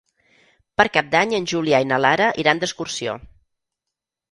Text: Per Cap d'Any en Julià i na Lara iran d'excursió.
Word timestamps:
Per 0.81 0.85
Cap 0.95 1.11
d'Any 1.11 1.35
en 1.41 1.45
Julià 1.51 1.83
i 1.85 1.89
na 1.91 2.01
Lara 2.07 2.31
iran 2.47 2.65
d'excursió. 2.65 3.17